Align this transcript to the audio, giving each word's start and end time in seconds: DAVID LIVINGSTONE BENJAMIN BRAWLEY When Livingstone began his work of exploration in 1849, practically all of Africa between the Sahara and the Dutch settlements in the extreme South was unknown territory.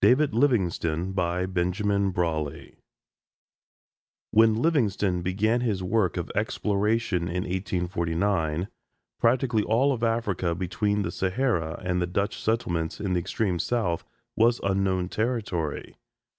DAVID 0.00 0.32
LIVINGSTONE 0.32 1.12
BENJAMIN 1.12 2.08
BRAWLEY 2.10 2.76
When 4.30 4.54
Livingstone 4.54 5.20
began 5.20 5.60
his 5.60 5.82
work 5.82 6.16
of 6.16 6.30
exploration 6.34 7.28
in 7.28 7.42
1849, 7.42 8.68
practically 9.20 9.64
all 9.64 9.92
of 9.92 10.02
Africa 10.02 10.54
between 10.54 11.02
the 11.02 11.10
Sahara 11.10 11.78
and 11.84 12.00
the 12.00 12.06
Dutch 12.06 12.42
settlements 12.42 13.00
in 13.00 13.12
the 13.12 13.20
extreme 13.20 13.58
South 13.58 14.02
was 14.34 14.60
unknown 14.62 15.10
territory. 15.10 15.98